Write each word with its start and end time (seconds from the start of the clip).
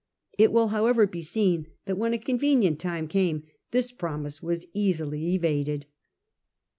It 0.39 0.51
will 0.51 0.69
however 0.69 1.05
be 1.05 1.21
seen 1.21 1.67
that 1.85 1.95
when 1.95 2.11
a 2.15 2.17
convenient 2.17 2.79
time 2.79 3.07
came, 3.07 3.43
this 3.69 3.91
promise 3.91 4.41
was 4.41 4.65
easily 4.73 5.35
evaded. 5.35 5.85